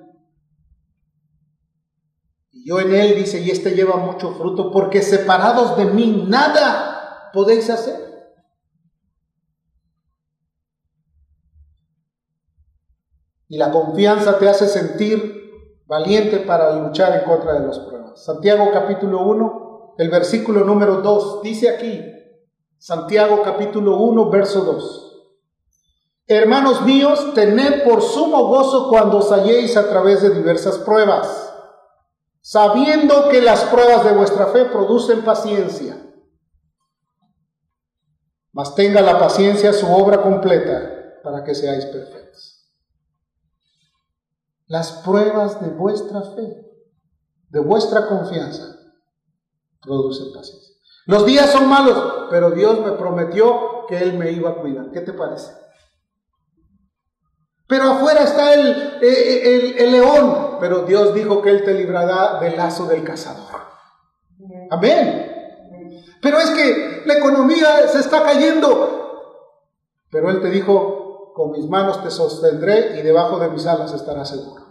[2.67, 7.69] yo en él, dice, y este lleva mucho fruto, porque separados de mí nada podéis
[7.69, 7.95] hacer.
[13.47, 15.49] Y la confianza te hace sentir
[15.85, 18.25] valiente para luchar en contra de los pruebas.
[18.25, 22.01] Santiago capítulo 1, el versículo número 2, dice aquí,
[22.77, 25.03] Santiago capítulo 1, verso 2.
[26.27, 31.46] Hermanos míos, tened por sumo gozo cuando os halléis a través de diversas pruebas
[32.47, 36.01] sabiendo que las pruebas de vuestra fe producen paciencia.
[38.53, 42.71] Mas tenga la paciencia su obra completa para que seáis perfectos.
[44.67, 46.71] Las pruebas de vuestra fe,
[47.49, 48.77] de vuestra confianza,
[49.81, 50.73] producen paciencia.
[51.05, 54.89] Los días son malos, pero Dios me prometió que Él me iba a cuidar.
[54.91, 55.51] ¿Qué te parece?
[57.67, 58.69] Pero afuera está el,
[59.01, 63.61] eh, eh, el, león, pero Dios dijo que Él te librará del lazo del cazador.
[64.69, 65.33] Amén.
[66.21, 68.97] Pero es que la economía se está cayendo.
[70.09, 74.29] Pero Él te dijo, con mis manos te sostendré y debajo de mis alas estarás
[74.29, 74.65] seguro.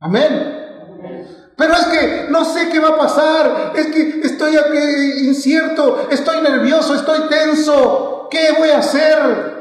[0.00, 0.64] Amén.
[1.56, 6.42] Pero es que no sé qué va a pasar, es que estoy aquí incierto, estoy
[6.42, 9.54] nervioso, estoy tenso, ¿qué voy a hacer?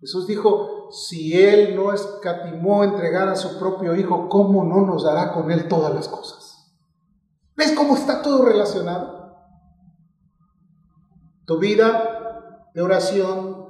[0.00, 5.32] Jesús dijo, si Él no escatimó entregar a su propio Hijo, ¿cómo no nos dará
[5.32, 6.74] con Él todas las cosas?
[7.56, 9.36] ¿Ves cómo está todo relacionado?
[11.44, 13.66] Tu vida de oración,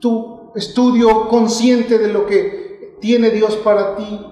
[0.00, 4.26] tu estudio consciente de lo que tiene Dios para ti,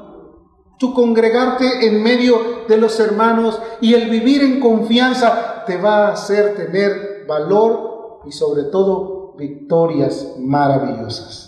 [0.78, 6.12] tu congregarte en medio de los hermanos y el vivir en confianza te va a
[6.12, 11.45] hacer tener valor y sobre todo victorias maravillosas.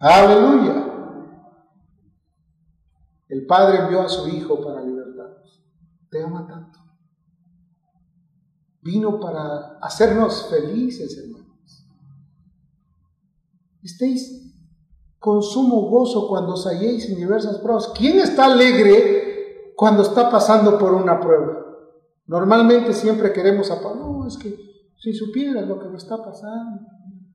[0.00, 0.84] Aleluya.
[3.28, 5.62] El Padre envió a su Hijo para libertarnos.
[6.10, 6.78] Te ama tanto.
[8.80, 11.86] Vino para hacernos felices, hermanos.
[13.82, 14.48] Estéis
[15.18, 17.88] con sumo gozo cuando os halléis en diversas pruebas.
[17.88, 21.64] ¿Quién está alegre cuando está pasando por una prueba?
[22.26, 23.96] Normalmente siempre queremos apagar.
[23.96, 24.56] No, es que
[24.96, 26.80] si supieras lo que me está pasando.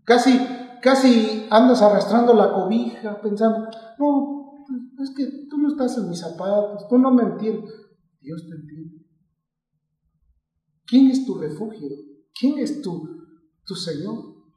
[0.04, 0.40] Casi,
[0.84, 4.66] casi andas arrastrando la cobija pensando, no,
[5.02, 7.74] es que tú no estás en mis zapatos, tú no me entiendes.
[8.20, 9.06] Dios te entiende.
[10.86, 11.90] ¿Quién es tu refugio?
[12.38, 13.02] ¿Quién es tu,
[13.66, 14.16] tu Señor?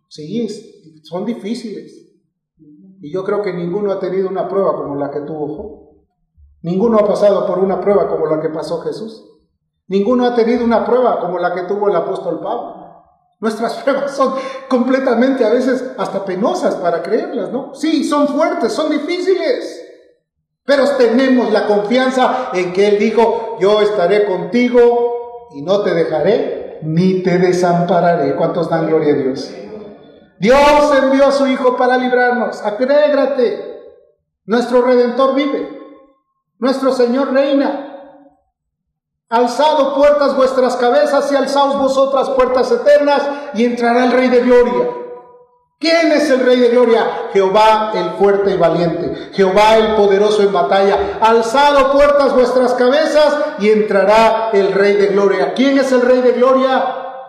[0.09, 2.13] Sí, es, son difíciles.
[2.59, 6.07] Y yo creo que ninguno ha tenido una prueba como la que tuvo Job.
[6.63, 9.25] Ninguno ha pasado por una prueba como la que pasó Jesús.
[9.87, 12.86] Ninguno ha tenido una prueba como la que tuvo el apóstol Pablo.
[13.41, 14.35] Nuestras pruebas son
[14.69, 17.75] completamente a veces hasta penosas para creerlas, ¿no?
[17.75, 19.83] Sí, son fuertes, son difíciles,
[20.65, 26.81] pero tenemos la confianza en que Él dijo, yo estaré contigo y no te dejaré
[26.83, 28.35] ni te desampararé.
[28.35, 29.55] ¿Cuántos dan gloria a Dios?
[30.39, 32.61] Dios envió a su Hijo para librarnos.
[32.63, 33.77] Acrégrate.
[34.45, 35.69] Nuestro Redentor vive.
[36.59, 37.86] Nuestro Señor reina.
[39.29, 43.23] Alzado puertas vuestras cabezas y alzaos vosotras puertas eternas
[43.55, 44.89] y entrará el Rey de Gloria.
[45.81, 47.05] ¿Quién es el Rey de Gloria?
[47.33, 51.19] Jehová el fuerte y valiente, Jehová el poderoso en batalla.
[51.21, 55.55] Alzado puertas vuestras cabezas y entrará el Rey de Gloria.
[55.55, 56.85] ¿Quién es el Rey de Gloria?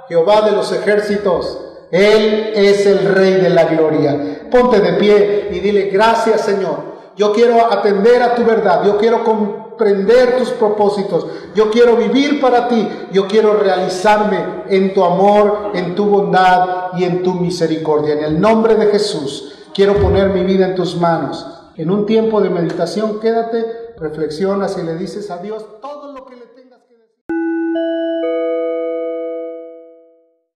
[0.07, 1.57] Jehová de los ejércitos.
[1.89, 4.47] Él es el Rey de la Gloria.
[4.51, 6.77] Ponte de pie y dile gracias Señor
[7.15, 8.83] Yo quiero atender a tu verdad.
[8.85, 9.23] Yo quiero
[9.77, 11.27] comprender tus propósitos.
[11.53, 12.87] Yo quiero vivir para ti.
[13.11, 18.15] Yo quiero realizarme en tu amor, en tu bondad y en tu misericordia.
[18.15, 21.45] En el nombre de Jesús, quiero poner mi vida en tus manos.
[21.75, 26.35] En un tiempo de meditación, quédate, reflexionas y le dices a Dios todo lo que
[26.37, 26.56] le.